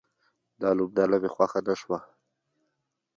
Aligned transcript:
دا 0.61 0.69
لوبډله 0.77 1.17
مې 1.21 1.29
خوښه 1.35 1.59
نه 1.67 1.73
شوه 1.81 1.99